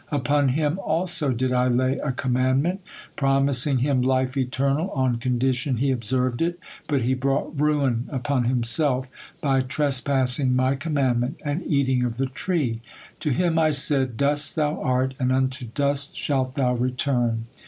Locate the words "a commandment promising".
1.99-3.77